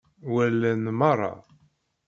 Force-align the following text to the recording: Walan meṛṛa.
Walan 0.31 0.83
meṛṛa. 0.99 1.33